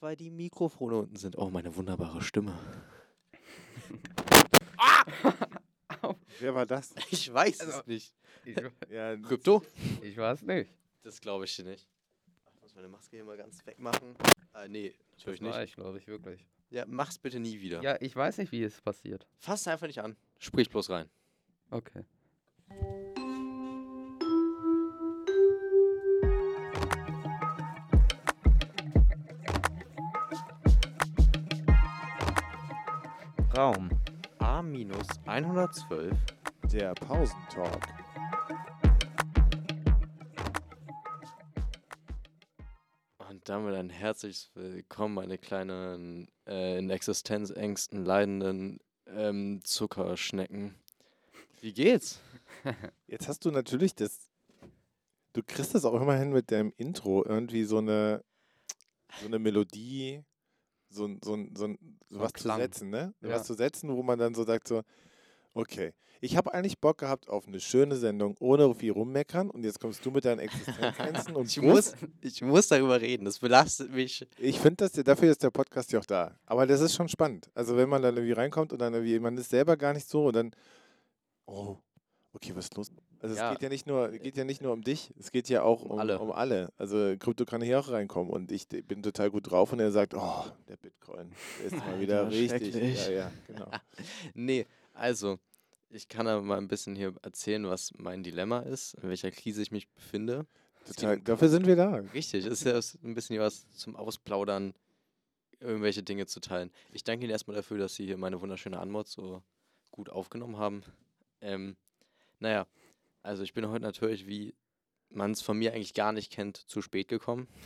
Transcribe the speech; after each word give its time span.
weil 0.00 0.16
die 0.16 0.30
Mikrofone 0.30 0.96
unten 0.96 1.16
sind. 1.16 1.36
Oh, 1.38 1.50
meine 1.50 1.74
wunderbare 1.76 2.20
Stimme. 2.22 2.56
Wer 6.40 6.54
war 6.54 6.66
das? 6.66 6.94
Ich 7.10 7.32
weiß 7.32 7.60
Also- 7.60 7.80
es 7.80 7.86
nicht. 7.86 8.14
Ich, 8.44 8.56
Ja, 8.90 9.16
Krypto? 9.16 9.62
ich 10.02 10.16
weiß 10.16 10.42
nicht. 10.42 10.70
Das 11.02 11.20
glaube 11.20 11.44
ich 11.44 11.56
dir 11.56 11.64
nicht. 11.64 11.86
Ich 12.54 12.62
muss 12.62 12.74
meine 12.74 12.88
Maske 12.88 13.16
hier 13.16 13.24
mal 13.24 13.36
ganz 13.36 13.64
wegmachen. 13.66 14.14
Äh, 14.54 14.68
nee, 14.68 14.94
natürlich 15.16 15.40
Das 15.40 15.48
war 15.50 15.60
nicht. 15.60 15.70
ich, 15.70 15.76
glaube 15.76 15.98
ich, 15.98 16.06
wirklich. 16.06 16.46
Ja, 16.70 16.84
mach's 16.86 17.18
bitte 17.18 17.40
nie 17.40 17.60
wieder. 17.60 17.82
Ja, 17.82 17.96
ich 18.00 18.14
weiß 18.14 18.38
nicht, 18.38 18.52
wie 18.52 18.62
es 18.62 18.80
passiert. 18.80 19.26
Fass 19.38 19.66
einfach 19.66 19.86
nicht 19.86 20.00
an. 20.00 20.16
Sprich 20.38 20.68
bloß 20.70 20.90
rein. 20.90 21.08
Okay. 21.70 22.04
Raum. 33.58 33.90
A-112. 34.38 36.14
der 36.70 36.94
Pausentalk. 36.94 37.88
Und 43.28 43.48
damit 43.48 43.74
ein 43.74 43.90
herzliches 43.90 44.52
Willkommen, 44.54 45.14
meine 45.14 45.38
kleinen, 45.38 46.28
äh, 46.46 46.78
in 46.78 46.88
Existenzängsten 46.88 48.04
leidenden 48.04 48.78
ähm, 49.08 49.60
Zuckerschnecken. 49.64 50.76
Wie 51.60 51.72
geht's? 51.72 52.20
Jetzt 53.08 53.26
hast 53.26 53.44
du 53.44 53.50
natürlich 53.50 53.96
das. 53.96 54.28
Du 55.32 55.42
kriegst 55.42 55.74
das 55.74 55.84
auch 55.84 56.00
immer 56.00 56.14
hin 56.14 56.30
mit 56.30 56.52
deinem 56.52 56.72
Intro 56.76 57.24
irgendwie 57.24 57.64
so 57.64 57.78
eine, 57.78 58.22
so 59.20 59.26
eine 59.26 59.40
Melodie, 59.40 60.22
so, 60.90 61.06
ein- 61.06 61.20
so, 61.24 61.34
ein- 61.34 61.54
so, 61.56 61.64
ein- 61.66 61.78
so 62.08 62.20
was 62.20 62.32
zu 62.32 62.42
Klang. 62.44 62.58
setzen, 62.60 62.90
ne? 62.90 63.14
Ja. 63.20 63.30
Was 63.30 63.46
zu 63.46 63.54
setzen, 63.54 63.94
wo 63.94 64.02
man 64.02 64.18
dann 64.18 64.34
so 64.34 64.44
sagt 64.44 64.68
so, 64.68 64.82
okay, 65.54 65.92
ich 66.20 66.36
habe 66.36 66.52
eigentlich 66.52 66.80
Bock 66.80 66.98
gehabt 66.98 67.28
auf 67.28 67.46
eine 67.46 67.60
schöne 67.60 67.94
Sendung 67.96 68.36
ohne 68.40 68.74
viel 68.74 68.90
rummeckern 68.90 69.50
und 69.50 69.62
jetzt 69.64 69.78
kommst 69.78 70.04
du 70.04 70.10
mit 70.10 70.24
deinen 70.24 70.40
Existenzängsten 70.40 71.36
und 71.36 71.46
Ich 71.56 71.62
muss, 71.62 71.92
ich 72.20 72.42
muss 72.42 72.66
darüber 72.68 73.00
reden. 73.00 73.24
Das 73.24 73.38
belastet 73.38 73.92
mich. 73.92 74.26
Ich 74.38 74.58
finde, 74.58 74.76
dass 74.76 74.92
der- 74.92 75.04
dafür 75.04 75.30
ist 75.30 75.42
der 75.42 75.50
Podcast 75.50 75.92
ja 75.92 76.00
auch 76.00 76.06
da. 76.06 76.36
Aber 76.46 76.66
das 76.66 76.80
ist 76.80 76.94
schon 76.94 77.08
spannend. 77.08 77.48
Also 77.54 77.76
wenn 77.76 77.88
man 77.88 78.02
dann 78.02 78.16
irgendwie 78.16 78.32
reinkommt 78.32 78.72
und 78.72 78.80
dann 78.80 78.94
irgendwie, 78.94 79.18
man 79.20 79.36
ist 79.38 79.50
selber 79.50 79.76
gar 79.76 79.92
nicht 79.92 80.08
so 80.08 80.26
und 80.26 80.34
dann, 80.34 80.50
oh, 81.46 81.76
okay, 82.32 82.52
was 82.54 82.64
ist 82.64 82.76
los? 82.76 82.90
Also 83.20 83.34
Ja. 83.34 83.48
es 83.48 83.54
geht 83.54 83.62
ja 83.62 83.68
nicht 83.68 83.86
nur, 83.86 84.10
geht 84.10 84.36
ja 84.36 84.44
nicht 84.44 84.62
nur 84.62 84.72
um 84.72 84.82
dich, 84.82 85.12
es 85.18 85.32
geht 85.32 85.48
ja 85.48 85.62
auch 85.62 85.82
Um 85.82 85.92
um, 85.92 85.98
alle. 85.98 86.18
um 86.18 86.30
alle. 86.32 86.72
Also 86.76 87.16
Krypto 87.18 87.44
kann 87.44 87.60
hier 87.62 87.80
auch 87.80 87.90
reinkommen 87.90 88.32
und 88.32 88.52
ich 88.52 88.68
bin 88.68 89.02
total 89.02 89.30
gut 89.30 89.50
drauf 89.50 89.72
und 89.72 89.80
er 89.80 89.90
sagt, 89.90 90.14
oh, 90.14 90.44
der 90.68 90.76
Bitcoin, 90.76 91.32
der 91.58 91.66
ist 91.66 91.72
mal 91.84 92.00
wieder 92.00 92.26
Alter, 92.26 92.30
richtig. 92.36 92.74
Ja, 93.06 93.10
ja, 93.10 93.32
genau. 93.46 93.70
Nee, 94.34 94.66
also, 94.94 95.38
ich 95.90 96.08
kann 96.08 96.26
da 96.26 96.40
mal 96.40 96.58
ein 96.58 96.68
bisschen 96.68 96.94
hier 96.94 97.14
erzählen, 97.22 97.66
was 97.66 97.92
mein 97.96 98.22
Dilemma 98.22 98.60
ist, 98.60 98.94
in 99.02 99.08
welcher 99.08 99.30
Krise 99.30 99.62
ich 99.62 99.72
mich 99.72 99.88
befinde. 99.88 100.46
Total, 100.86 101.20
dafür 101.20 101.48
sind 101.48 101.66
wir 101.66 101.76
da. 101.76 101.96
Richtig, 102.14 102.46
ist 102.46 102.64
ja 102.64 102.78
ein 103.02 103.14
bisschen 103.14 103.34
hier 103.34 103.42
was 103.42 103.68
zum 103.72 103.94
Ausplaudern, 103.96 104.74
irgendwelche 105.60 106.02
Dinge 106.02 106.26
zu 106.26 106.40
teilen. 106.40 106.70
Ich 106.92 107.04
danke 107.04 107.24
Ihnen 107.24 107.32
erstmal 107.32 107.56
dafür, 107.56 107.78
dass 107.78 107.94
Sie 107.94 108.06
hier 108.06 108.16
meine 108.16 108.40
wunderschöne 108.40 108.78
Anmod 108.78 109.08
so 109.08 109.42
gut 109.90 110.08
aufgenommen 110.08 110.56
haben. 110.56 110.82
Ähm, 111.40 111.76
naja, 112.38 112.66
also 113.22 113.42
ich 113.42 113.52
bin 113.54 113.68
heute 113.68 113.82
natürlich, 113.82 114.26
wie 114.26 114.54
man 115.10 115.30
es 115.32 115.42
von 115.42 115.58
mir 115.58 115.72
eigentlich 115.72 115.94
gar 115.94 116.12
nicht 116.12 116.30
kennt, 116.32 116.56
zu 116.56 116.82
spät 116.82 117.08
gekommen. 117.08 117.48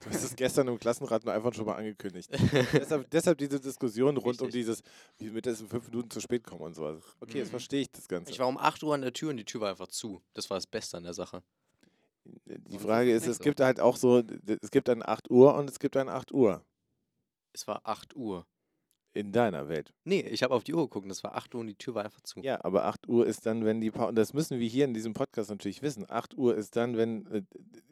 Du 0.00 0.10
hast 0.10 0.22
es 0.22 0.36
gestern 0.36 0.68
im 0.68 0.78
Klassenrat 0.78 1.24
nur 1.24 1.32
einfach 1.34 1.52
schon 1.54 1.64
mal 1.64 1.74
angekündigt. 1.74 2.30
deshalb, 2.72 3.10
deshalb 3.10 3.38
diese 3.38 3.58
Diskussion 3.58 4.16
rund 4.18 4.40
um 4.40 4.46
Richtig. 4.46 4.50
dieses, 4.52 4.82
wie 5.18 5.30
mit 5.30 5.46
das 5.46 5.60
in 5.60 5.68
fünf 5.68 5.88
Minuten 5.88 6.10
zu 6.10 6.20
spät 6.20 6.44
kommen 6.44 6.60
und 6.60 6.74
sowas. 6.74 7.02
Okay, 7.18 7.38
jetzt 7.38 7.48
Mhm. 7.48 7.50
verstehe 7.52 7.80
ich 7.80 7.90
das 7.90 8.06
Ganze. 8.06 8.30
Ich 8.30 8.38
war 8.38 8.46
um 8.46 8.58
8 8.58 8.82
Uhr 8.84 8.94
an 8.94 9.00
der 9.00 9.12
Tür 9.14 9.30
und 9.30 9.38
die 9.38 9.44
Tür 9.44 9.62
war 9.62 9.70
einfach 9.70 9.88
zu. 9.88 10.22
Das 10.34 10.48
war 10.50 10.58
das 10.58 10.66
Beste 10.66 10.98
an 10.98 11.02
der 11.04 11.14
Sache. 11.14 11.42
Die 12.24 12.78
Frage 12.78 13.10
ist 13.10 13.22
es 13.22 13.22
ist, 13.22 13.26
nicht 13.26 13.30
es 13.32 13.38
so. 13.38 13.44
gibt 13.44 13.60
halt 13.60 13.80
auch 13.80 13.96
so, 13.96 14.22
es 14.62 14.70
gibt 14.70 14.88
ein 14.90 15.02
8 15.04 15.30
Uhr 15.30 15.54
und 15.56 15.68
es 15.70 15.78
gibt 15.80 15.96
ein 15.96 16.08
8 16.10 16.30
Uhr 16.30 16.62
Es 17.52 17.66
war 17.66 17.80
8 17.84 18.14
Uhr. 18.14 18.46
In 19.16 19.32
deiner 19.32 19.68
Welt. 19.68 19.92
Nee, 20.04 20.20
ich 20.20 20.42
habe 20.42 20.54
auf 20.54 20.64
die 20.64 20.74
Uhr 20.74 20.82
geguckt 20.82 21.10
es 21.10 21.24
war 21.24 21.34
8 21.36 21.54
Uhr 21.54 21.60
und 21.62 21.66
die 21.68 21.74
Tür 21.74 21.94
war 21.94 22.04
einfach 22.04 22.20
zu. 22.20 22.40
Ja, 22.40 22.64
aber 22.64 22.84
8 22.84 23.08
Uhr 23.08 23.26
ist 23.26 23.46
dann, 23.46 23.64
wenn 23.64 23.80
die 23.80 23.90
Pause, 23.90 24.08
und 24.08 24.14
das 24.16 24.32
müssen 24.34 24.58
wir 24.58 24.68
hier 24.68 24.84
in 24.84 24.94
diesem 24.94 25.12
Podcast 25.14 25.50
natürlich 25.50 25.82
wissen, 25.82 26.04
8 26.08 26.36
Uhr 26.36 26.54
ist 26.56 26.76
dann, 26.76 26.96
wenn, 26.96 27.26
äh, 27.26 27.42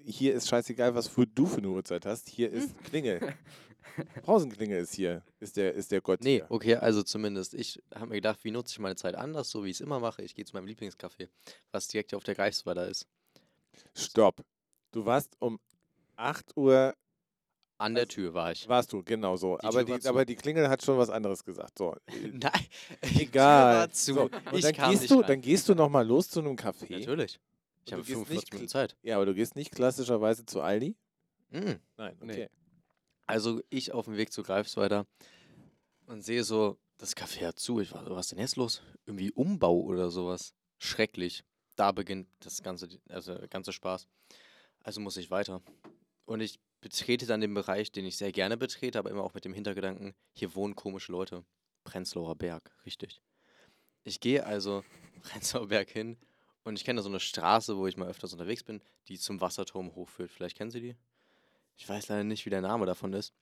hier 0.05 0.35
ist 0.35 0.49
scheißegal, 0.49 0.95
was 0.95 1.09
für 1.09 1.27
du 1.27 1.47
für 1.47 1.59
eine 1.59 1.69
Uhrzeit 1.69 2.07
hast, 2.07 2.29
hier 2.29 2.51
ist 2.51 2.77
Klingel. 2.85 3.35
Pausenklingel 4.23 4.81
ist 4.81 4.95
hier, 4.95 5.23
ist 5.41 5.57
der, 5.57 5.75
ist 5.75 5.93
der 5.93 6.01
Gott 6.01 6.23
Nee, 6.23 6.37
hier. 6.37 6.47
okay, 6.51 6.77
also 6.77 7.03
zumindest. 7.03 7.55
Ich 7.55 7.83
habe 7.95 8.07
mir 8.09 8.15
gedacht, 8.17 8.41
wie 8.43 8.51
nutze 8.51 8.73
ich 8.73 8.79
meine 8.79 8.97
Zeit 8.97 9.15
anders, 9.15 9.51
so 9.51 9.65
wie 9.65 9.71
ich 9.71 9.77
es 9.77 9.81
immer 9.81 10.01
mache. 10.01 10.23
Ich 10.23 10.35
gehe 10.35 10.45
zu 10.45 10.55
meinem 10.57 10.67
Lieblingscafé, 10.67 11.29
was 11.71 11.89
direkt 11.89 12.11
hier 12.11 12.17
auf 12.17 12.25
der 12.25 12.35
Greifswalder 12.35 12.89
ist. 12.89 13.07
Stopp. 13.95 14.43
Du 14.93 15.05
warst 15.05 15.37
um 15.39 15.59
8 16.17 16.57
Uhr, 16.57 16.95
An 17.77 17.95
der 17.95 18.07
Tür 18.07 18.35
war 18.35 18.53
ich. 18.53 18.69
warst 18.69 18.93
du, 18.93 19.03
genau 19.03 19.37
so. 19.37 19.57
Die 19.59 19.65
aber, 19.67 19.85
Tür 19.85 19.99
die, 19.99 20.07
aber 20.09 20.25
die 20.25 20.37
Klingel 20.37 20.69
hat 20.69 20.83
schon 20.85 20.97
was 20.97 21.11
anderes 21.11 21.45
gesagt. 21.45 21.79
So, 21.79 21.95
Nein, 22.33 22.67
egal. 23.01 23.89
So, 23.93 24.29
dann 24.29 24.73
gehst 24.91 25.11
du, 25.11 25.19
rein. 25.21 25.25
dann 25.27 25.41
gehst 25.41 25.69
du 25.69 25.75
nochmal 25.75 26.07
los 26.07 26.29
zu 26.31 26.41
einem 26.41 26.55
Café. 26.57 26.99
Natürlich. 26.99 27.41
Ich 27.87 27.93
habe 27.93 28.03
du 28.03 28.07
gehst 28.07 28.19
nicht 28.19 28.27
45 28.29 28.53
Minuten 28.53 28.69
Zeit. 28.69 28.97
Ja, 29.03 29.17
aber 29.17 29.27
du 29.27 29.35
gehst 29.35 29.57
nicht 29.57 29.73
klassischerweise 29.73 30.47
zu 30.47 30.61
Aldi? 30.63 30.97
Mhm. 31.51 31.79
Nein, 31.97 32.17
Nee. 32.23 32.33
okay. 32.33 32.49
Also 33.27 33.61
ich 33.71 33.93
auf 33.93 34.05
dem 34.05 34.17
Weg 34.17 34.33
zu 34.33 34.43
Greifswalder 34.43 35.07
und 36.07 36.23
sehe 36.25 36.45
so, 36.45 36.79
das 36.99 37.17
Café 37.17 37.47
hat 37.47 37.59
zu. 37.59 37.81
Ich 37.81 37.93
war 37.93 38.05
so, 38.05 38.15
was 38.15 38.27
ist 38.27 38.33
denn 38.33 38.39
jetzt 38.39 38.57
los? 38.57 38.83
Irgendwie 39.07 39.33
Umbau 39.33 39.81
oder 39.81 40.11
sowas. 40.11 40.55
Schrecklich. 40.79 41.43
Da 41.77 41.91
beginnt 41.93 42.29
das 42.41 42.63
ganze, 42.63 42.89
also 43.09 43.35
der 43.35 43.49
ganze 43.49 43.73
Spaß. 43.73 44.07
Also 44.83 45.01
muss 45.01 45.17
ich 45.17 45.31
weiter. 45.31 45.61
Und 46.27 46.41
ich 46.41 46.61
betrete 46.85 47.25
dann 47.25 47.41
den 47.41 47.55
Bereich, 47.55 47.93
den 47.93 48.05
ich 48.05 48.19
sehr 48.19 48.31
gerne 48.31 48.59
betrete, 48.59 48.99
aber 48.99 49.11
immer 49.11 49.25
auch 49.25 49.33
mit 49.33 49.47
dem 49.47 49.55
Hintergedanken, 49.55 50.15
hier 50.35 50.55
wohnen 50.55 50.77
komische 50.77 51.13
Leute. 51.13 51.43
Prenzlauer 51.83 52.37
Berg, 52.37 52.71
richtig. 52.85 53.23
Ich 54.03 54.21
gehe 54.21 54.45
also 54.45 54.85
Prenzlauer 55.23 55.69
Berg 55.69 55.89
hin 55.89 56.19
und 56.63 56.79
ich 56.79 56.85
kenne 56.85 56.99
da 56.99 57.03
so 57.03 57.09
eine 57.09 57.21
Straße, 57.21 57.79
wo 57.79 57.87
ich 57.87 57.97
mal 57.97 58.09
öfters 58.09 58.35
unterwegs 58.35 58.63
bin, 58.63 58.83
die 59.09 59.19
zum 59.19 59.41
Wasserturm 59.41 59.95
hochführt. 59.95 60.31
Vielleicht 60.31 60.59
kennen 60.59 60.71
Sie 60.71 60.83
die? 60.83 60.95
Ich 61.79 61.89
weiß 61.89 62.09
leider 62.09 62.23
nicht, 62.23 62.45
wie 62.45 62.51
der 62.51 62.61
Name 62.61 62.85
davon 62.85 63.15
ist. 63.15 63.33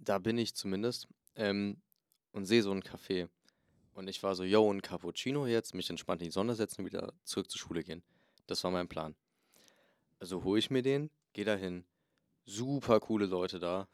Da 0.00 0.18
bin 0.18 0.38
ich 0.38 0.54
zumindest 0.54 1.08
ähm, 1.34 1.82
und 2.32 2.46
sehe 2.46 2.62
so 2.62 2.72
ein 2.72 2.82
Café. 2.82 3.28
Und 3.92 4.08
ich 4.08 4.22
war 4.22 4.34
so, 4.34 4.44
yo, 4.44 4.72
ein 4.72 4.80
Cappuccino 4.80 5.46
jetzt, 5.46 5.74
mich 5.74 5.90
entspannt 5.90 6.22
in 6.22 6.28
die 6.28 6.32
Sonne 6.32 6.54
setzen 6.54 6.80
und 6.80 6.86
wieder 6.86 7.12
zurück 7.22 7.50
zur 7.50 7.58
Schule 7.58 7.84
gehen. 7.84 8.02
Das 8.46 8.64
war 8.64 8.70
mein 8.70 8.88
Plan. 8.88 9.14
Also 10.20 10.42
hole 10.42 10.58
ich 10.58 10.70
mir 10.70 10.80
den, 10.80 11.10
gehe 11.34 11.44
da 11.44 11.54
hin. 11.54 11.84
Super 12.46 13.00
coole 13.00 13.26
Leute 13.26 13.58
da. 13.58 13.88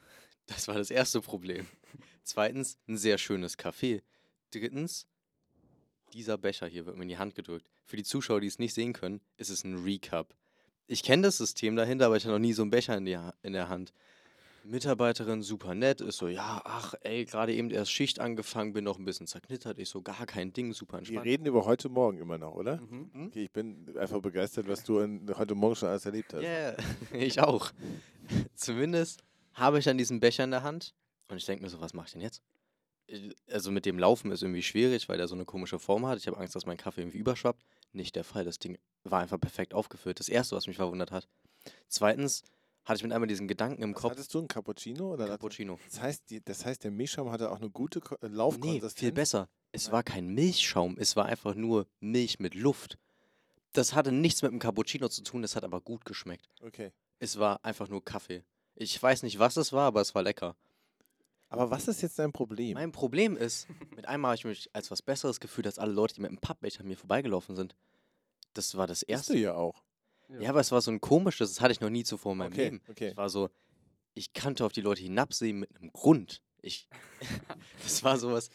Das 0.46 0.68
war 0.68 0.74
das 0.76 0.90
erste 0.90 1.20
Problem. 1.20 1.66
Zweitens, 2.22 2.78
ein 2.86 2.98
sehr 2.98 3.18
schönes 3.18 3.58
Café. 3.58 4.02
Drittens, 4.50 5.06
dieser 6.12 6.36
Becher 6.36 6.66
hier 6.66 6.86
wird 6.86 6.96
mir 6.96 7.02
in 7.02 7.08
die 7.08 7.18
Hand 7.18 7.34
gedrückt. 7.34 7.66
Für 7.86 7.96
die 7.96 8.04
Zuschauer, 8.04 8.40
die 8.40 8.46
es 8.46 8.58
nicht 8.58 8.74
sehen 8.74 8.92
können, 8.92 9.20
ist 9.38 9.50
es 9.50 9.64
ein 9.64 9.82
Recap. 9.82 10.34
Ich 10.86 11.02
kenne 11.02 11.22
das 11.22 11.38
System 11.38 11.76
dahinter, 11.76 12.06
aber 12.06 12.16
ich 12.16 12.24
hatte 12.24 12.32
noch 12.32 12.38
nie 12.38 12.52
so 12.52 12.62
einen 12.62 12.70
Becher 12.70 12.96
in, 12.96 13.06
die, 13.06 13.18
in 13.42 13.54
der 13.54 13.68
Hand. 13.68 13.92
Mitarbeiterin 14.64 15.42
super 15.42 15.74
nett, 15.74 16.00
ist 16.00 16.18
so, 16.18 16.28
ja, 16.28 16.60
ach, 16.64 16.94
ey, 17.00 17.24
gerade 17.24 17.52
eben 17.52 17.70
erst 17.70 17.90
Schicht 17.90 18.20
angefangen, 18.20 18.72
bin 18.72 18.84
noch 18.84 18.98
ein 18.98 19.04
bisschen 19.04 19.26
zerknittert. 19.26 19.78
Ich 19.78 19.88
so, 19.88 20.02
gar 20.02 20.24
kein 20.26 20.52
Ding, 20.52 20.72
super 20.72 20.94
Wir 20.94 20.98
entspannt. 20.98 21.26
reden 21.26 21.46
über 21.46 21.64
heute 21.64 21.88
Morgen 21.88 22.18
immer 22.18 22.38
noch, 22.38 22.54
oder? 22.54 22.76
Mhm. 22.76 23.26
Okay, 23.26 23.44
ich 23.44 23.50
bin 23.50 23.96
einfach 23.98 24.20
begeistert, 24.20 24.68
was 24.68 24.84
du 24.84 25.00
in, 25.00 25.28
heute 25.36 25.54
Morgen 25.56 25.74
schon 25.74 25.88
alles 25.88 26.06
erlebt 26.06 26.32
hast. 26.34 26.42
Ja, 26.42 26.74
ich 27.12 27.40
auch. 27.40 27.72
Zumindest 28.54 29.22
habe 29.54 29.78
ich 29.78 29.84
dann 29.84 29.98
diesen 29.98 30.20
Becher 30.20 30.44
in 30.44 30.50
der 30.50 30.62
Hand 30.62 30.94
und 31.28 31.36
ich 31.36 31.44
denke 31.46 31.62
mir 31.64 31.70
so, 31.70 31.80
was 31.80 31.94
mache 31.94 32.06
ich 32.06 32.12
denn 32.12 32.22
jetzt? 32.22 32.42
Also 33.50 33.70
mit 33.70 33.84
dem 33.84 33.98
Laufen 33.98 34.30
ist 34.30 34.42
irgendwie 34.42 34.62
schwierig, 34.62 35.08
weil 35.08 35.18
der 35.18 35.28
so 35.28 35.34
eine 35.34 35.44
komische 35.44 35.78
Form 35.78 36.06
hat. 36.06 36.18
Ich 36.18 36.26
habe 36.28 36.38
Angst, 36.38 36.54
dass 36.54 36.66
mein 36.66 36.76
Kaffee 36.78 37.02
irgendwie 37.02 37.18
überschwappt. 37.18 37.62
Nicht 37.92 38.16
der 38.16 38.24
Fall. 38.24 38.44
Das 38.44 38.58
Ding 38.58 38.78
war 39.04 39.20
einfach 39.20 39.38
perfekt 39.40 39.74
aufgefüllt. 39.74 40.18
Das 40.18 40.28
erste, 40.28 40.56
was 40.56 40.66
mich 40.66 40.76
verwundert 40.76 41.10
hat. 41.10 41.28
Zweitens 41.88 42.42
hatte 42.84 42.98
ich 42.98 43.02
mit 43.02 43.12
einmal 43.12 43.28
diesen 43.28 43.48
Gedanken 43.48 43.82
im 43.82 43.94
Was 43.94 44.00
Kopf. 44.02 44.10
hattest 44.12 44.32
du, 44.34 44.38
ein 44.40 44.48
Cappuccino? 44.48 45.12
Oder 45.12 45.26
Cappuccino. 45.26 45.78
Das 45.90 46.00
heißt, 46.00 46.30
die, 46.30 46.42
das 46.42 46.64
heißt, 46.64 46.84
der 46.84 46.90
Milchschaum 46.90 47.30
hatte 47.30 47.50
auch 47.50 47.58
eine 47.60 47.70
gute 47.70 47.98
äh, 47.98 48.28
Nee, 48.28 48.34
Laufkonsistenz? 48.34 48.94
viel 48.98 49.12
besser. 49.12 49.48
Es 49.72 49.84
Nein. 49.86 49.92
war 49.92 50.02
kein 50.02 50.26
Milchschaum, 50.28 50.96
es 50.98 51.14
war 51.16 51.26
einfach 51.26 51.54
nur 51.54 51.86
Milch 52.00 52.38
mit 52.40 52.54
Luft. 52.54 52.98
Das 53.72 53.94
hatte 53.94 54.10
nichts 54.12 54.42
mit 54.42 54.50
dem 54.52 54.58
Cappuccino 54.58 55.08
zu 55.08 55.22
tun, 55.22 55.44
es 55.44 55.54
hat 55.56 55.64
aber 55.64 55.80
gut 55.80 56.04
geschmeckt. 56.04 56.48
Okay. 56.60 56.92
Es 57.22 57.38
war 57.38 57.64
einfach 57.64 57.88
nur 57.88 58.04
Kaffee. 58.04 58.42
Ich 58.74 59.00
weiß 59.00 59.22
nicht, 59.22 59.38
was 59.38 59.56
es 59.56 59.72
war, 59.72 59.86
aber 59.86 60.00
es 60.00 60.12
war 60.12 60.24
lecker. 60.24 60.56
Aber 61.50 61.70
was 61.70 61.86
ist 61.86 62.02
jetzt 62.02 62.18
dein 62.18 62.32
Problem? 62.32 62.74
Mein 62.74 62.90
Problem 62.90 63.36
ist, 63.36 63.68
mit 63.94 64.06
einmal 64.06 64.30
habe 64.30 64.36
ich 64.38 64.44
mich 64.44 64.70
als 64.72 64.90
was 64.90 65.02
Besseres 65.02 65.38
gefühlt 65.38 65.66
als 65.68 65.78
alle 65.78 65.92
Leute, 65.92 66.14
die 66.16 66.20
mit 66.20 66.32
dem 66.32 66.38
Pappbecher 66.38 66.80
an 66.80 66.88
mir 66.88 66.96
vorbeigelaufen 66.96 67.54
sind. 67.54 67.76
Das 68.54 68.76
war 68.76 68.88
das 68.88 69.00
Bist 69.04 69.10
erste. 69.10 69.32
du 69.34 69.38
ja 69.38 69.54
auch. 69.54 69.84
Ja, 70.40 70.50
aber 70.50 70.58
es 70.58 70.72
war 70.72 70.80
so 70.80 70.90
ein 70.90 71.00
komisches, 71.00 71.52
das 71.54 71.60
hatte 71.60 71.70
ich 71.70 71.80
noch 71.80 71.90
nie 71.90 72.02
zuvor 72.02 72.32
in 72.32 72.38
meinem 72.38 72.52
Okay, 72.54 72.64
Leben. 72.64 72.82
okay. 72.88 73.10
Ich 73.10 73.16
war 73.16 73.28
so, 73.28 73.50
ich 74.14 74.32
kannte 74.32 74.64
auf 74.64 74.72
die 74.72 74.80
Leute 74.80 75.02
hinabsehen 75.02 75.60
mit 75.60 75.76
einem 75.76 75.92
Grund. 75.92 76.42
Ich, 76.60 76.88
das 77.84 78.02
war 78.02 78.18
sowas. 78.18 78.50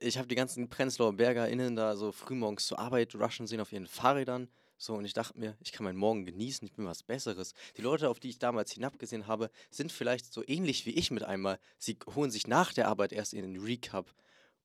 Ich 0.00 0.18
habe 0.18 0.28
die 0.28 0.34
ganzen 0.34 0.68
Prenzlauer 0.68 1.14
BergerInnen 1.14 1.74
da 1.74 1.96
so 1.96 2.12
frühmorgens 2.12 2.66
zur 2.66 2.78
Arbeit 2.80 3.14
rushen 3.14 3.46
sehen 3.46 3.62
auf 3.62 3.72
ihren 3.72 3.86
Fahrrädern. 3.86 4.48
So, 4.80 4.94
und 4.94 5.04
ich 5.04 5.12
dachte 5.12 5.36
mir, 5.36 5.56
ich 5.60 5.72
kann 5.72 5.82
meinen 5.82 5.98
Morgen 5.98 6.24
genießen, 6.24 6.64
ich 6.64 6.72
bin 6.72 6.86
was 6.86 7.02
Besseres. 7.02 7.52
Die 7.76 7.82
Leute, 7.82 8.08
auf 8.08 8.20
die 8.20 8.28
ich 8.28 8.38
damals 8.38 8.70
hinabgesehen 8.70 9.26
habe, 9.26 9.50
sind 9.70 9.90
vielleicht 9.90 10.32
so 10.32 10.44
ähnlich 10.46 10.86
wie 10.86 10.92
ich 10.92 11.10
mit 11.10 11.24
einmal. 11.24 11.58
Sie 11.78 11.98
holen 12.14 12.30
sich 12.30 12.46
nach 12.46 12.72
der 12.72 12.86
Arbeit 12.86 13.12
erst 13.12 13.34
in 13.34 13.42
den 13.42 13.60
Recap 13.60 14.14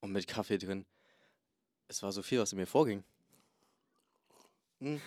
und 0.02 0.12
mit 0.12 0.28
Kaffee 0.28 0.60
drin. 0.60 0.86
Es 1.88 2.04
war 2.04 2.12
so 2.12 2.22
viel, 2.22 2.40
was 2.40 2.52
in 2.52 2.60
mir 2.60 2.68
vorging. 2.68 3.04
Hm. 4.82 5.02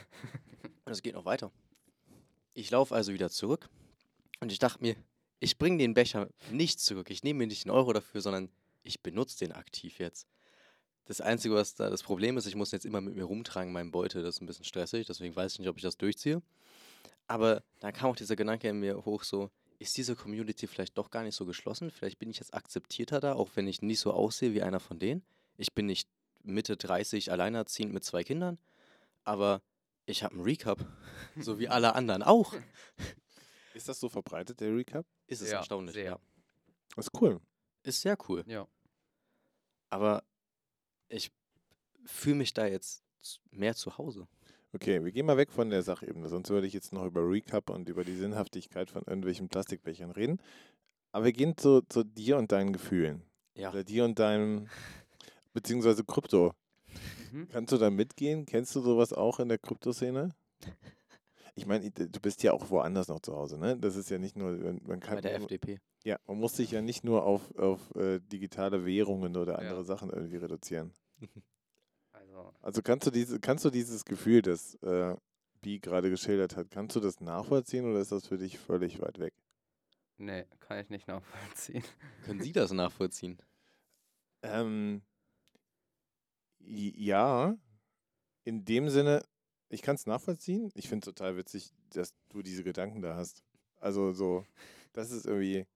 Und 0.84 0.92
es 0.92 1.02
geht 1.02 1.14
noch 1.14 1.24
weiter. 1.24 1.52
Ich 2.54 2.70
laufe 2.72 2.92
also 2.92 3.12
wieder 3.12 3.30
zurück 3.30 3.68
und 4.40 4.50
ich 4.50 4.58
dachte 4.58 4.82
mir, 4.82 4.96
ich 5.38 5.56
bringe 5.56 5.78
den 5.78 5.94
Becher 5.94 6.30
nicht 6.50 6.80
zurück. 6.80 7.10
Ich 7.10 7.22
nehme 7.22 7.38
mir 7.38 7.46
nicht 7.46 7.64
einen 7.64 7.76
Euro 7.76 7.92
dafür, 7.92 8.20
sondern 8.22 8.50
ich 8.82 9.02
benutze 9.02 9.38
den 9.38 9.52
aktiv 9.52 10.00
jetzt. 10.00 10.26
Das 11.06 11.20
Einzige, 11.20 11.54
was 11.54 11.74
da 11.74 11.88
das 11.88 12.02
Problem 12.02 12.36
ist, 12.36 12.46
ich 12.46 12.56
muss 12.56 12.72
jetzt 12.72 12.84
immer 12.84 13.00
mit 13.00 13.14
mir 13.14 13.24
rumtragen, 13.24 13.72
meinen 13.72 13.92
Beutel. 13.92 14.22
Das 14.22 14.36
ist 14.36 14.40
ein 14.42 14.46
bisschen 14.46 14.64
stressig, 14.64 15.06
deswegen 15.06 15.34
weiß 15.34 15.54
ich 15.54 15.58
nicht, 15.60 15.68
ob 15.68 15.76
ich 15.76 15.82
das 15.82 15.96
durchziehe. 15.96 16.42
Aber 17.28 17.62
dann 17.80 17.92
kam 17.92 18.10
auch 18.10 18.16
dieser 18.16 18.36
Gedanke 18.36 18.68
in 18.68 18.80
mir 18.80 19.04
hoch, 19.04 19.22
so, 19.22 19.50
ist 19.78 19.96
diese 19.96 20.16
Community 20.16 20.66
vielleicht 20.66 20.96
doch 20.98 21.10
gar 21.10 21.22
nicht 21.22 21.34
so 21.34 21.44
geschlossen? 21.46 21.90
Vielleicht 21.90 22.18
bin 22.18 22.30
ich 22.30 22.38
jetzt 22.38 22.54
akzeptierter 22.54 23.20
da, 23.20 23.34
auch 23.34 23.50
wenn 23.54 23.68
ich 23.68 23.82
nicht 23.82 24.00
so 24.00 24.12
aussehe 24.12 24.52
wie 24.54 24.62
einer 24.62 24.80
von 24.80 24.98
denen. 24.98 25.22
Ich 25.58 25.72
bin 25.74 25.86
nicht 25.86 26.08
Mitte 26.42 26.76
30 26.76 27.30
alleinerziehend 27.30 27.92
mit 27.92 28.04
zwei 28.04 28.24
Kindern, 28.24 28.58
aber 29.24 29.62
ich 30.06 30.22
habe 30.22 30.34
einen 30.34 30.44
Recap, 30.44 30.78
so 31.38 31.58
wie 31.58 31.68
alle 31.68 31.94
anderen 31.94 32.22
auch. 32.22 32.54
Ist 33.74 33.88
das 33.88 34.00
so 34.00 34.08
verbreitet, 34.08 34.60
der 34.60 34.74
Recap? 34.74 35.04
Ist 35.26 35.42
es 35.42 35.50
Ja, 35.50 35.58
erstaunlich, 35.58 35.94
sehr. 35.94 36.04
ja. 36.04 36.18
Das 36.94 37.06
ist 37.08 37.20
cool. 37.20 37.40
Ist 37.82 38.00
sehr 38.00 38.16
cool. 38.28 38.44
Ja. 38.46 38.66
Aber 39.90 40.24
ich 41.08 41.30
fühle 42.04 42.36
mich 42.36 42.54
da 42.54 42.66
jetzt 42.66 43.02
mehr 43.50 43.74
zu 43.74 43.98
Hause. 43.98 44.28
Okay, 44.72 45.02
wir 45.04 45.12
gehen 45.12 45.26
mal 45.26 45.36
weg 45.36 45.50
von 45.50 45.70
der 45.70 45.82
Sachebene, 45.82 46.28
sonst 46.28 46.50
würde 46.50 46.66
ich 46.66 46.72
jetzt 46.72 46.92
noch 46.92 47.04
über 47.04 47.22
Recap 47.22 47.70
und 47.70 47.88
über 47.88 48.04
die 48.04 48.14
Sinnhaftigkeit 48.14 48.90
von 48.90 49.02
irgendwelchen 49.06 49.48
Plastikbechern 49.48 50.10
reden. 50.10 50.38
Aber 51.12 51.24
wir 51.24 51.32
gehen 51.32 51.56
zu, 51.56 51.80
zu 51.88 52.04
dir 52.04 52.36
und 52.36 52.52
deinen 52.52 52.72
Gefühlen. 52.72 53.22
Ja. 53.54 53.70
Oder 53.70 53.84
dir 53.84 54.04
und 54.04 54.18
deinem, 54.18 54.68
beziehungsweise 55.54 56.04
Krypto. 56.04 56.52
Mhm. 57.32 57.48
Kannst 57.48 57.72
du 57.72 57.78
da 57.78 57.90
mitgehen? 57.90 58.44
Kennst 58.44 58.74
du 58.76 58.80
sowas 58.80 59.12
auch 59.12 59.40
in 59.40 59.48
der 59.48 59.58
Kryptoszene? 59.58 60.34
Ich 61.58 61.66
meine, 61.66 61.90
du 61.90 62.20
bist 62.20 62.42
ja 62.42 62.52
auch 62.52 62.70
woanders 62.70 63.08
noch 63.08 63.20
zu 63.20 63.34
Hause, 63.34 63.58
ne? 63.58 63.76
Das 63.78 63.96
ist 63.96 64.10
ja 64.10 64.18
nicht 64.18 64.36
nur, 64.36 64.52
man 64.52 64.80
man 64.84 65.00
kann 65.00 65.16
Bei 65.16 65.20
der 65.22 65.34
FDP. 65.34 65.80
Ja, 66.04 66.18
man 66.26 66.38
muss 66.38 66.54
sich 66.56 66.70
ja 66.70 66.82
nicht 66.82 67.02
nur 67.02 67.24
auf, 67.24 67.54
auf 67.56 67.94
äh, 67.96 68.20
digitale 68.20 68.84
Währungen 68.84 69.36
oder 69.36 69.54
Ja. 69.54 69.60
andere 69.60 69.84
Sachen 69.84 70.10
irgendwie 70.10 70.36
reduzieren. 70.36 70.92
Also, 72.12 72.54
Also 72.62 72.82
kannst 72.82 73.06
du 73.06 73.10
diese, 73.10 73.40
kannst 73.40 73.64
du 73.64 73.70
dieses 73.70 74.04
Gefühl, 74.04 74.42
das 74.42 74.74
äh, 74.82 75.16
Bi 75.62 75.78
gerade 75.80 76.10
geschildert 76.10 76.56
hat, 76.56 76.70
kannst 76.70 76.94
du 76.96 77.00
das 77.00 77.20
nachvollziehen 77.20 77.88
oder 77.90 78.00
ist 78.00 78.12
das 78.12 78.26
für 78.26 78.38
dich 78.38 78.58
völlig 78.58 79.00
weit 79.00 79.18
weg? 79.18 79.34
nee, 80.18 80.44
kann 80.60 80.78
ich 80.78 80.90
nicht 80.90 81.08
nachvollziehen. 81.08 81.84
Können 82.22 82.40
Sie 82.40 82.52
das 82.52 82.72
nachvollziehen? 82.72 83.38
Ähm, 84.42 85.02
ja, 86.58 87.56
in 88.44 88.64
dem 88.64 88.88
Sinne, 88.90 89.22
ich 89.68 89.82
kann 89.82 89.96
es 89.96 90.06
nachvollziehen. 90.06 90.70
Ich 90.74 90.88
finde 90.88 91.08
es 91.08 91.14
total 91.14 91.36
witzig, 91.36 91.72
dass 91.90 92.14
du 92.28 92.42
diese 92.42 92.64
Gedanken 92.64 93.02
da 93.02 93.16
hast. 93.16 93.42
Also 93.80 94.12
so, 94.12 94.44
das 94.92 95.10
ist 95.10 95.26
irgendwie. 95.26 95.66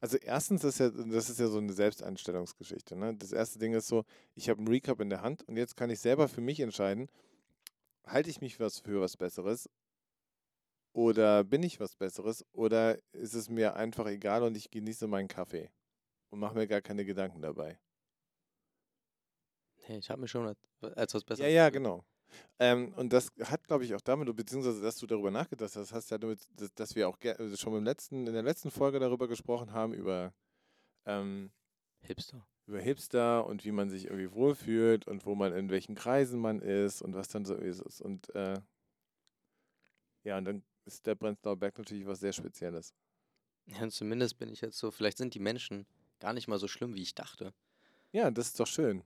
Also 0.00 0.18
erstens 0.18 0.64
ist 0.64 0.80
ja, 0.80 0.90
das 0.90 1.30
ist 1.30 1.40
ja 1.40 1.46
so 1.46 1.58
eine 1.58 1.72
Selbsteinstellungsgeschichte. 1.72 2.94
Ne? 2.94 3.14
Das 3.16 3.32
erste 3.32 3.58
Ding 3.58 3.72
ist 3.72 3.88
so, 3.88 4.04
ich 4.34 4.50
habe 4.50 4.58
einen 4.58 4.68
Recap 4.68 5.00
in 5.00 5.08
der 5.08 5.22
Hand 5.22 5.42
und 5.48 5.56
jetzt 5.56 5.76
kann 5.76 5.88
ich 5.88 6.00
selber 6.00 6.28
für 6.28 6.42
mich 6.42 6.60
entscheiden, 6.60 7.08
halte 8.06 8.28
ich 8.28 8.42
mich 8.42 8.60
was 8.60 8.80
für 8.80 9.00
was 9.00 9.16
Besseres 9.16 9.70
oder 10.92 11.42
bin 11.42 11.62
ich 11.62 11.80
was 11.80 11.96
Besseres 11.96 12.44
oder 12.52 12.98
ist 13.12 13.32
es 13.32 13.48
mir 13.48 13.76
einfach 13.76 14.06
egal 14.06 14.42
und 14.42 14.56
ich 14.58 14.70
genieße 14.70 15.06
meinen 15.06 15.28
Kaffee 15.28 15.70
und 16.28 16.38
mache 16.38 16.54
mir 16.54 16.66
gar 16.66 16.82
keine 16.82 17.06
Gedanken 17.06 17.40
dabei. 17.40 17.78
Hey, 19.86 19.98
ich 19.98 20.08
habe 20.10 20.20
mir 20.20 20.28
schon 20.28 20.46
als, 20.46 21.14
was 21.14 21.24
Besseres. 21.24 21.38
Ja, 21.38 21.48
ja, 21.48 21.70
genau. 21.70 22.04
Ähm, 22.58 22.94
und 22.96 23.12
das 23.12 23.28
hat, 23.44 23.66
glaube 23.66 23.84
ich, 23.84 23.94
auch 23.94 24.00
damit, 24.00 24.34
beziehungsweise, 24.34 24.80
dass 24.80 24.96
du 24.96 25.06
darüber 25.06 25.30
nachgedacht 25.30 25.76
hast, 25.76 25.92
hast 25.92 26.10
ja 26.10 26.18
damit, 26.18 26.40
dass, 26.56 26.72
dass 26.74 26.94
wir 26.94 27.08
auch 27.08 27.18
also 27.38 27.56
schon 27.56 27.76
im 27.76 27.84
letzten, 27.84 28.26
in 28.26 28.32
der 28.32 28.42
letzten 28.42 28.70
Folge 28.70 28.98
darüber 28.98 29.28
gesprochen 29.28 29.72
haben, 29.72 29.92
über, 29.92 30.32
ähm, 31.06 31.50
Hipster. 32.00 32.46
über 32.66 32.80
Hipster 32.80 33.46
und 33.46 33.64
wie 33.64 33.72
man 33.72 33.90
sich 33.90 34.06
irgendwie 34.06 34.32
wohlfühlt 34.32 35.06
und 35.06 35.26
wo 35.26 35.34
man 35.34 35.52
in 35.52 35.70
welchen 35.70 35.94
Kreisen 35.94 36.40
man 36.40 36.60
ist 36.60 37.02
und 37.02 37.14
was 37.14 37.28
dann 37.28 37.44
so 37.44 37.54
ist. 37.54 38.00
Und 38.00 38.34
äh, 38.34 38.54
ja, 40.24 40.38
und 40.38 40.46
dann 40.46 40.62
ist 40.86 41.06
der 41.06 41.14
Prenzlauer 41.14 41.56
Berg 41.56 41.76
natürlich 41.78 42.06
was 42.06 42.20
sehr 42.20 42.32
Spezielles. 42.32 42.94
Ja, 43.66 43.82
und 43.82 43.92
zumindest 43.92 44.38
bin 44.38 44.48
ich 44.48 44.60
jetzt 44.60 44.78
so, 44.78 44.90
vielleicht 44.90 45.18
sind 45.18 45.34
die 45.34 45.40
Menschen 45.40 45.86
gar 46.20 46.32
nicht 46.32 46.48
mal 46.48 46.58
so 46.58 46.68
schlimm, 46.68 46.94
wie 46.94 47.02
ich 47.02 47.14
dachte. 47.14 47.52
Ja, 48.12 48.30
das 48.30 48.48
ist 48.48 48.60
doch 48.60 48.66
schön. 48.66 49.02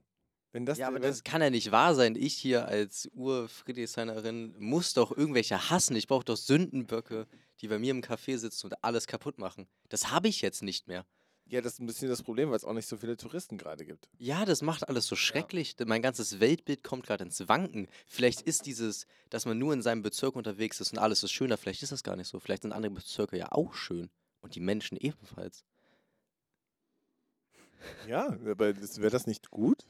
Ja, 0.78 0.88
aber 0.88 0.98
das 0.98 1.24
kann 1.24 1.42
ja 1.42 1.50
nicht 1.50 1.70
wahr 1.72 1.94
sein. 1.94 2.16
Ich 2.16 2.34
hier 2.34 2.66
als 2.66 3.08
Ur-Friedrichshainerin 3.14 4.54
muss 4.58 4.94
doch 4.94 5.14
irgendwelche 5.14 5.68
hassen. 5.70 5.94
Ich 5.94 6.06
brauche 6.06 6.24
doch 6.24 6.36
Sündenböcke, 6.36 7.26
die 7.60 7.68
bei 7.68 7.78
mir 7.78 7.90
im 7.90 8.00
Café 8.00 8.38
sitzen 8.38 8.68
und 8.68 8.82
alles 8.82 9.06
kaputt 9.06 9.38
machen. 9.38 9.66
Das 9.90 10.10
habe 10.10 10.28
ich 10.28 10.40
jetzt 10.40 10.62
nicht 10.62 10.88
mehr. 10.88 11.04
ja, 11.50 11.60
das 11.60 11.74
ist 11.74 11.80
ein 11.80 11.86
bisschen 11.86 12.08
das 12.08 12.22
Problem, 12.22 12.50
weil 12.50 12.56
es 12.56 12.64
auch 12.64 12.72
nicht 12.72 12.88
so 12.88 12.96
viele 12.96 13.16
Touristen 13.16 13.58
gerade 13.58 13.84
gibt. 13.84 14.08
Ja, 14.18 14.44
das 14.44 14.62
macht 14.62 14.88
alles 14.88 15.06
so 15.06 15.16
schrecklich. 15.16 15.76
denn 15.76 15.88
Mein 15.88 16.02
ganzes 16.02 16.40
Weltbild 16.40 16.82
kommt 16.82 17.06
gerade 17.06 17.24
ins 17.24 17.46
Wanken. 17.48 17.88
Vielleicht 18.06 18.40
ist 18.42 18.66
dieses, 18.66 19.06
dass 19.30 19.44
man 19.44 19.58
nur 19.58 19.72
in 19.74 19.82
seinem 19.82 20.02
Bezirk 20.02 20.34
unterwegs 20.36 20.80
ist 20.80 20.92
und 20.92 20.98
alles 20.98 21.22
ist 21.22 21.32
schöner, 21.32 21.56
vielleicht 21.58 21.82
ist 21.82 21.92
das 21.92 22.02
gar 22.02 22.16
nicht 22.16 22.28
so. 22.28 22.40
Vielleicht 22.40 22.62
sind 22.62 22.72
andere 22.72 22.92
Bezirke 22.92 23.36
ja 23.36 23.52
auch 23.52 23.74
schön. 23.74 24.10
Und 24.40 24.54
die 24.54 24.60
Menschen 24.60 24.96
ebenfalls. 24.96 25.64
Ja, 28.06 28.26
aber 28.28 28.76
wäre 28.76 29.10
das 29.10 29.26
nicht 29.26 29.50
gut? 29.50 29.86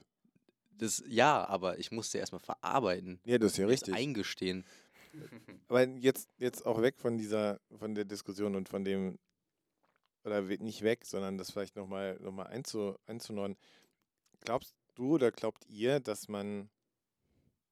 Das, 0.78 1.02
ja, 1.08 1.46
aber 1.46 1.78
ich 1.78 1.90
musste 1.90 2.18
erstmal 2.18 2.40
verarbeiten. 2.40 3.20
Ja, 3.24 3.38
das 3.38 3.52
ist 3.52 3.58
ja 3.58 3.66
richtig. 3.66 3.94
Eingestehen. 3.94 4.64
Aber 5.68 5.86
jetzt, 5.86 6.28
jetzt 6.38 6.64
auch 6.64 6.80
weg 6.80 6.98
von 6.98 7.18
dieser, 7.18 7.60
von 7.78 7.94
der 7.94 8.04
Diskussion 8.04 8.54
und 8.54 8.68
von 8.68 8.84
dem, 8.84 9.18
oder 10.24 10.42
nicht 10.42 10.82
weg, 10.82 11.04
sondern 11.04 11.38
das 11.38 11.50
vielleicht 11.50 11.76
nochmal 11.76 12.18
noch 12.20 12.32
mal 12.32 12.46
einzu, 12.46 12.96
einzunordnen. 13.06 13.58
Glaubst 14.40 14.74
du 14.94 15.14
oder 15.14 15.32
glaubt 15.32 15.66
ihr, 15.66 16.00
dass 16.00 16.28
man 16.28 16.70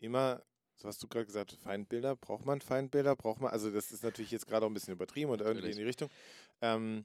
immer, 0.00 0.42
so 0.74 0.88
hast 0.88 1.02
du 1.02 1.08
gerade 1.08 1.26
gesagt, 1.26 1.52
Feindbilder, 1.52 2.16
braucht 2.16 2.44
man 2.44 2.60
Feindbilder, 2.60 3.14
braucht 3.14 3.40
man, 3.40 3.52
also 3.52 3.70
das 3.70 3.92
ist 3.92 4.02
natürlich 4.02 4.30
jetzt 4.30 4.46
gerade 4.46 4.66
auch 4.66 4.70
ein 4.70 4.74
bisschen 4.74 4.94
übertrieben 4.94 5.30
und 5.30 5.40
irgendwie 5.40 5.70
in 5.70 5.76
die 5.76 5.84
Richtung. 5.84 6.10
Ähm, 6.60 7.04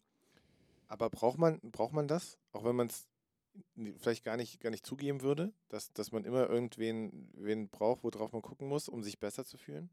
aber 0.87 1.09
braucht 1.09 1.37
man, 1.37 1.59
braucht 1.61 1.93
man 1.93 2.07
das? 2.07 2.37
Auch 2.51 2.63
wenn 2.63 2.75
man 2.75 2.87
es 2.87 3.07
vielleicht 3.97 4.23
gar 4.23 4.37
nicht, 4.37 4.59
gar 4.59 4.69
nicht 4.69 4.85
zugeben 4.85 5.21
würde, 5.21 5.53
dass, 5.69 5.91
dass 5.93 6.11
man 6.11 6.23
immer 6.25 6.49
irgendwen 6.49 7.29
wen 7.33 7.69
braucht, 7.69 8.03
worauf 8.03 8.31
man 8.31 8.41
gucken 8.41 8.67
muss, 8.67 8.87
um 8.89 9.03
sich 9.03 9.19
besser 9.19 9.45
zu 9.45 9.57
fühlen? 9.57 9.89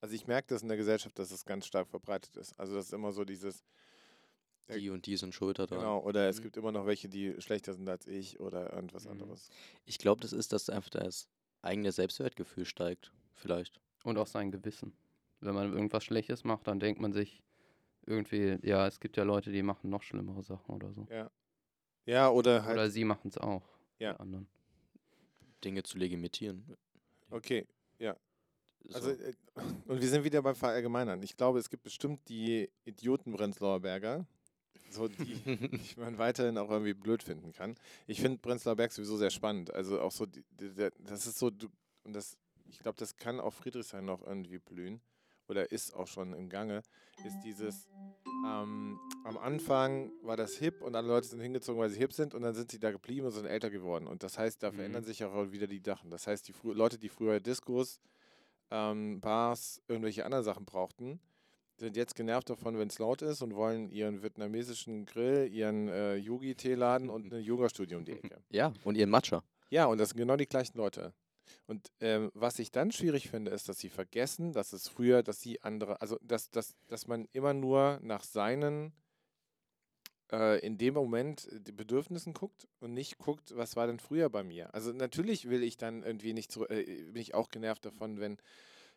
Also 0.00 0.14
ich 0.14 0.26
merke 0.26 0.48
das 0.48 0.62
in 0.62 0.68
der 0.68 0.76
Gesellschaft, 0.76 1.18
dass 1.18 1.30
es 1.30 1.44
ganz 1.44 1.66
stark 1.66 1.88
verbreitet 1.88 2.36
ist. 2.36 2.58
Also 2.58 2.74
das 2.74 2.86
ist 2.86 2.92
immer 2.92 3.12
so 3.12 3.24
dieses, 3.24 3.64
Ja, 4.68 4.76
Die 4.76 4.90
und 4.90 5.06
die 5.06 5.16
sind 5.16 5.34
schulter 5.34 5.66
dran. 5.66 5.78
genau, 5.80 6.00
oder 6.02 6.28
es 6.28 6.38
Mhm. 6.38 6.42
gibt 6.44 6.56
immer 6.56 6.72
noch 6.72 6.86
welche, 6.86 7.08
die 7.08 7.34
schlechter 7.40 7.74
sind 7.74 7.88
als 7.88 8.06
ich 8.06 8.40
oder 8.40 8.72
irgendwas 8.72 9.04
Mhm. 9.04 9.12
anderes. 9.12 9.50
Ich 9.84 9.98
glaube, 9.98 10.20
das 10.20 10.32
ist, 10.32 10.52
dass 10.52 10.70
einfach 10.70 10.90
das 10.90 11.28
eigene 11.62 11.92
Selbstwertgefühl 11.92 12.64
steigt. 12.64 13.12
Vielleicht. 13.34 13.80
Und 14.04 14.16
auch 14.16 14.26
sein 14.26 14.50
Gewissen. 14.50 14.92
Wenn 15.40 15.54
man 15.54 15.72
irgendwas 15.72 16.04
Schlechtes 16.04 16.44
macht, 16.44 16.66
dann 16.66 16.80
denkt 16.80 17.00
man 17.00 17.12
sich 17.12 17.42
irgendwie, 18.06 18.58
ja, 18.62 18.86
es 18.86 19.00
gibt 19.00 19.16
ja 19.16 19.24
Leute, 19.24 19.52
die 19.52 19.62
machen 19.62 19.90
noch 19.90 20.02
schlimmere 20.02 20.42
Sachen 20.42 20.74
oder 20.74 20.92
so. 20.92 21.08
Ja, 21.08 21.30
oder 22.06 22.64
halt, 22.64 22.76
Oder 22.76 22.90
sie 22.90 23.04
machen 23.04 23.28
es 23.28 23.38
auch. 23.38 23.62
Ja. 23.98 24.14
Die 24.14 24.20
anderen. 24.20 24.46
Dinge 25.62 25.82
zu 25.82 25.98
legitimieren. 25.98 26.76
okay. 27.30 27.66
So. 28.84 28.94
Also, 28.94 29.10
äh, 29.10 29.34
und 29.86 30.00
wir 30.00 30.08
sind 30.08 30.24
wieder 30.24 30.42
beim 30.42 30.54
Verallgemeinern. 30.54 31.22
Ich 31.22 31.36
glaube, 31.36 31.58
es 31.58 31.70
gibt 31.70 31.82
bestimmt 31.82 32.28
die 32.28 32.68
Idioten 32.84 33.32
Prenzlauer 33.32 33.80
Berger, 33.80 34.26
so 34.90 35.08
die, 35.08 35.34
die 35.44 36.00
man 36.00 36.18
weiterhin 36.18 36.58
auch 36.58 36.70
irgendwie 36.70 36.94
blöd 36.94 37.22
finden 37.22 37.52
kann. 37.52 37.76
Ich 38.06 38.20
finde 38.20 38.38
Prenzlauer 38.38 38.76
Berg 38.76 38.92
sowieso 38.92 39.16
sehr 39.16 39.30
spannend. 39.30 39.72
Also 39.72 40.00
auch 40.00 40.12
so, 40.12 40.26
die, 40.26 40.44
die, 40.52 40.90
das 40.98 41.26
ist 41.26 41.38
so, 41.38 41.50
du, 41.50 41.68
und 42.04 42.14
das, 42.14 42.36
ich 42.68 42.78
glaube, 42.78 42.98
das 42.98 43.16
kann 43.16 43.40
auf 43.40 43.54
Friedrichshain 43.54 44.04
noch 44.04 44.26
irgendwie 44.26 44.58
blühen 44.58 45.00
oder 45.50 45.70
ist 45.70 45.94
auch 45.94 46.06
schon 46.06 46.32
im 46.32 46.48
Gange, 46.48 46.82
ist 47.24 47.36
dieses, 47.44 47.88
ähm, 48.46 48.98
am 49.24 49.36
Anfang 49.36 50.10
war 50.22 50.36
das 50.36 50.54
hip 50.56 50.80
und 50.80 50.96
alle 50.96 51.08
Leute 51.08 51.26
sind 51.28 51.40
hingezogen, 51.40 51.80
weil 51.80 51.90
sie 51.90 51.98
hip 51.98 52.12
sind 52.12 52.34
und 52.34 52.42
dann 52.42 52.54
sind 52.54 52.70
sie 52.70 52.78
da 52.78 52.90
geblieben 52.90 53.26
und 53.26 53.32
sind 53.32 53.44
älter 53.46 53.68
geworden. 53.68 54.06
Und 54.06 54.22
das 54.22 54.38
heißt, 54.38 54.62
da 54.62 54.70
Mhm. 54.70 54.76
verändern 54.76 55.04
sich 55.04 55.22
auch 55.24 55.50
wieder 55.52 55.66
die 55.66 55.82
Sachen. 55.84 56.10
Das 56.10 56.26
heißt, 56.26 56.48
die 56.48 56.54
frü- 56.54 56.72
Leute, 56.72 56.98
die 56.98 57.08
früher 57.10 57.38
Diskos, 57.40 58.00
ähm, 58.70 59.20
Bars, 59.20 59.82
irgendwelche 59.88 60.24
anderen 60.24 60.44
Sachen 60.44 60.64
brauchten, 60.64 61.20
sind 61.76 61.96
jetzt 61.96 62.14
genervt 62.14 62.48
davon, 62.50 62.78
wenn 62.78 62.88
es 62.88 62.98
laut 62.98 63.22
ist 63.22 63.42
und 63.42 63.54
wollen 63.54 63.90
ihren 63.90 64.22
vietnamesischen 64.22 65.06
Grill, 65.06 65.48
ihren 65.52 65.88
äh, 65.88 66.14
Yogi-Teeladen 66.16 67.10
und 67.10 67.32
ein 67.32 67.42
Yoga-Studio 67.42 67.98
um 67.98 68.04
die 68.04 68.12
Ecke. 68.12 68.36
Ja, 68.50 68.72
und 68.84 68.96
ihren 68.96 69.10
Matcha. 69.10 69.42
Ja, 69.70 69.86
und 69.86 69.98
das 69.98 70.10
sind 70.10 70.18
genau 70.18 70.36
die 70.36 70.46
gleichen 70.46 70.76
Leute. 70.78 71.12
Und 71.66 71.90
ähm, 72.00 72.30
was 72.34 72.58
ich 72.58 72.70
dann 72.70 72.92
schwierig 72.92 73.30
finde, 73.30 73.50
ist, 73.50 73.68
dass 73.68 73.78
sie 73.78 73.90
vergessen, 73.90 74.52
dass 74.52 74.72
es 74.72 74.88
früher, 74.88 75.22
dass 75.22 75.40
sie 75.40 75.62
andere, 75.62 76.00
also 76.00 76.18
dass, 76.22 76.50
dass, 76.50 76.74
dass 76.88 77.06
man 77.06 77.28
immer 77.32 77.54
nur 77.54 77.98
nach 78.02 78.24
seinen 78.24 78.92
äh, 80.32 80.64
in 80.64 80.78
dem 80.78 80.94
Moment 80.94 81.48
die 81.52 81.72
Bedürfnissen 81.72 82.32
guckt 82.32 82.68
und 82.80 82.94
nicht 82.94 83.18
guckt, 83.18 83.56
was 83.56 83.76
war 83.76 83.86
denn 83.86 83.98
früher 83.98 84.30
bei 84.30 84.42
mir. 84.42 84.72
Also 84.74 84.92
natürlich 84.92 85.48
will 85.48 85.62
ich 85.62 85.76
dann 85.76 86.02
irgendwie 86.02 86.32
nicht 86.32 86.52
zurück, 86.52 86.70
äh, 86.70 86.84
bin 86.84 87.20
ich 87.20 87.34
auch 87.34 87.48
genervt 87.50 87.84
davon, 87.84 88.20
wenn, 88.20 88.38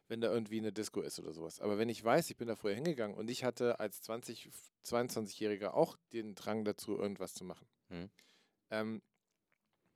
wenn 0.07 0.22
da 0.22 0.31
irgendwie 0.31 0.60
eine 0.60 0.74
Disco 0.74 1.01
ist 1.01 1.19
oder 1.19 1.33
sowas. 1.33 1.60
Aber 1.60 1.77
wenn 1.77 1.89
ich 1.89 2.03
weiß, 2.03 2.29
ich 2.29 2.38
bin 2.38 2.48
da 2.48 2.55
früher 2.55 2.75
hingegangen 2.75 3.17
und 3.17 3.29
ich 3.29 3.43
hatte 3.43 3.79
als 3.79 4.01
20, 4.01 4.50
22-Jähriger 4.86 5.74
auch 5.74 5.98
den 6.12 6.36
Drang 6.36 6.65
dazu, 6.65 6.98
irgendwas 6.98 7.33
zu 7.33 7.45
machen. 7.45 7.67
Mhm. 7.89 8.10
Ähm, 8.69 9.01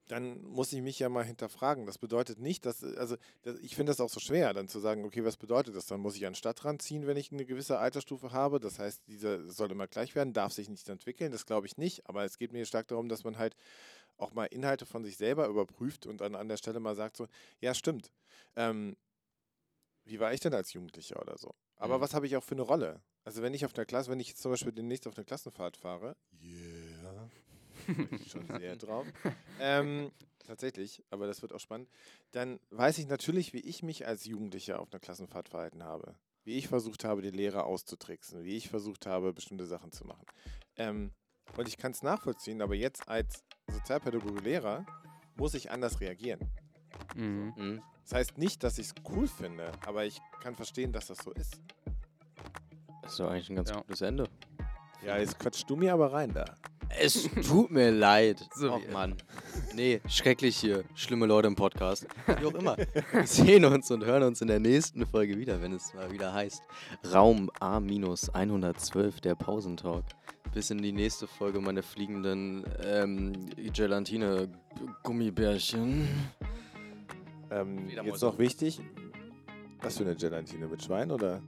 dann 0.08 0.42
muss 0.44 0.72
ich 0.74 0.82
mich 0.82 1.00
ja 1.00 1.10
mal 1.10 1.24
hinterfragen. 1.26 1.86
Das 1.86 1.98
bedeutet 1.98 2.40
nicht, 2.40 2.66
dass, 2.66 2.84
also 2.84 3.18
das, 3.44 3.60
ich 3.60 3.76
finde 3.76 3.92
das 3.92 4.00
auch 4.00 4.10
so 4.10 4.20
schwer, 4.20 4.54
dann 4.54 4.68
zu 4.68 4.80
sagen, 4.80 5.06
okay, 5.06 5.24
was 5.26 5.38
bedeutet 5.38 5.76
das? 5.76 5.86
Dann 5.86 6.00
muss 6.00 6.16
ich 6.16 6.26
an 6.26 6.32
den 6.32 6.38
Stadtrand 6.38 6.82
ziehen, 6.82 7.08
wenn 7.08 7.18
ich 7.18 7.32
eine 7.32 7.46
gewisse 7.46 7.80
Altersstufe 7.80 8.32
habe. 8.32 8.60
Das 8.60 8.80
heißt, 8.80 9.08
dieser 9.08 9.44
soll 9.48 9.72
immer 9.72 9.88
gleich 9.88 10.16
werden, 10.16 10.34
darf 10.34 10.54
sich 10.54 10.70
nicht 10.70 10.88
entwickeln, 10.90 11.32
das 11.32 11.46
glaube 11.46 11.68
ich 11.68 11.78
nicht. 11.78 12.08
Aber 12.08 12.24
es 12.24 12.38
geht 12.38 12.54
mir 12.54 12.66
stark 12.66 12.88
darum, 12.88 13.10
dass 13.10 13.24
man 13.24 13.38
halt 13.38 13.56
auch 14.18 14.34
mal 14.34 14.46
Inhalte 14.46 14.86
von 14.86 15.04
sich 15.04 15.18
selber 15.18 15.48
überprüft 15.48 16.06
und 16.08 16.22
dann 16.22 16.36
an 16.36 16.48
der 16.48 16.58
Stelle 16.58 16.80
mal 16.80 16.96
sagt 16.96 17.18
so, 17.18 17.28
ja, 17.60 17.74
stimmt. 17.74 18.12
Ähm, 18.56 18.96
wie 20.06 20.20
war 20.20 20.34
ich 20.34 20.40
denn 20.40 20.54
als 20.54 20.74
Jugendlicher 20.74 21.22
oder 21.22 21.38
so? 21.38 21.54
Aber 21.76 21.98
Mhm. 21.98 22.02
was 22.02 22.14
habe 22.14 22.26
ich 22.26 22.36
auch 22.38 22.44
für 22.44 22.56
eine 22.56 22.62
Rolle? 22.64 23.02
Also 23.26 23.42
wenn 23.42 23.54
ich 23.54 23.66
auf 23.66 23.76
einer 23.76 23.86
Klasse, 23.86 24.10
wenn 24.10 24.20
ich 24.22 24.30
jetzt 24.30 24.42
zum 24.42 24.52
Beispiel 24.52 24.72
demnächst 24.72 25.06
auf 25.06 25.18
eine 25.18 25.26
Klassenfahrt 25.26 25.76
fahre, 25.76 26.16
yeah, 26.42 26.87
schon 28.32 28.48
sehr 28.60 28.76
drauf. 28.76 29.06
Ähm, 29.60 30.12
tatsächlich, 30.46 31.04
aber 31.10 31.28
das 31.28 31.42
wird 31.42 31.54
auch 31.54 31.60
spannend. 31.60 31.90
Dann 32.32 32.60
weiß 32.70 32.98
ich 33.00 33.08
natürlich, 33.08 33.54
wie 33.54 33.60
ich 33.62 33.84
mich 33.84 34.06
als 34.08 34.26
Jugendlicher 34.26 34.80
auf 34.80 34.92
einer 34.92 35.00
Klassenfahrt 35.00 35.50
verhalten 35.50 35.84
habe. 35.84 36.16
Wie 36.44 36.58
ich 36.58 36.68
versucht 36.68 37.04
habe, 37.04 37.22
die 37.22 37.30
Lehrer 37.32 37.66
auszutricksen. 37.66 38.44
Wie 38.44 38.56
ich 38.56 38.70
versucht 38.70 39.06
habe, 39.06 39.34
bestimmte 39.34 39.66
Sachen 39.66 39.92
zu 39.92 40.06
machen. 40.06 40.26
Ähm, 40.78 41.12
und 41.58 41.68
ich 41.68 41.78
kann 41.78 41.92
es 41.92 42.04
nachvollziehen, 42.04 42.62
aber 42.62 42.76
jetzt 42.76 43.08
als 43.08 43.44
Sozialpädagoge 43.70 44.40
Lehrer 44.42 44.86
muss 45.36 45.54
ich 45.54 45.72
anders 45.72 46.00
reagieren. 46.00 46.40
Mhm. 47.16 47.54
Mhm. 47.58 47.82
Das 48.04 48.14
heißt 48.14 48.38
nicht, 48.38 48.64
dass 48.64 48.78
ich 48.78 48.88
es 48.88 48.96
cool 49.10 49.28
finde, 49.28 49.72
aber 49.86 50.06
ich 50.06 50.20
kann 50.42 50.56
verstehen, 50.56 50.94
dass 50.94 51.08
das 51.08 51.18
so 51.20 51.32
ist. 51.32 51.60
Das 53.02 53.12
ist 53.12 53.20
doch 53.20 53.30
eigentlich 53.30 53.50
ein 53.50 53.56
ganz 53.58 53.70
Ja. 53.70 53.78
gutes 53.82 54.02
Ende. 54.02 54.30
Ja, 55.04 55.18
jetzt 55.18 55.38
quatschst 55.40 55.70
du 55.70 55.76
mir 55.76 55.94
aber 55.94 56.12
rein 56.14 56.34
da. 56.34 56.46
Es 56.90 57.24
tut 57.48 57.72
mir 57.72 57.92
leid. 57.92 58.46
So 58.56 58.74
Och. 58.74 58.82
Mann. 58.92 59.16
Nee, 59.76 60.02
schrecklich 60.08 60.58
hier. 60.58 60.84
Schlimme 60.96 61.26
Leute 61.26 61.48
im 61.48 61.56
Podcast. 61.56 62.06
Wie 62.26 62.46
auch 62.46 62.54
immer. 62.54 62.76
Wir 62.78 62.88
sehen 63.28 63.66
uns 63.66 63.92
und 63.92 64.06
hören 64.06 64.24
uns 64.24 64.42
in 64.42 64.48
der 64.48 64.60
nächsten 64.60 65.06
Folge 65.06 65.38
wieder, 65.38 65.62
wenn 65.62 65.74
es 65.74 65.94
mal 65.94 66.12
wieder 66.12 66.34
heißt 66.34 66.62
Raum 67.14 67.52
A-112, 67.60 69.22
der 69.22 69.36
Pausentalk. 69.36 70.06
Bis 70.54 70.70
in 70.72 70.78
die 70.80 70.94
nächste 70.94 71.28
Folge, 71.28 71.60
meine 71.60 71.84
fliegenden 71.84 72.64
ähm, 72.84 73.50
Gelatine-Gummibärchen. 73.74 76.08
Ähm, 77.52 77.90
jetzt 77.90 78.22
noch 78.22 78.40
wichtig. 78.40 78.80
Was 79.82 79.98
für 79.98 80.06
eine 80.06 80.16
Gelatine? 80.16 80.68
Mit 80.68 80.82
Schwein 80.84 81.12
oder 81.12 81.42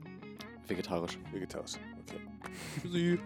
Vegetarisch. 0.68 1.18
vegetarisch? 1.32 1.72
Okay. 2.06 2.20
Tschüssi. 2.82 3.18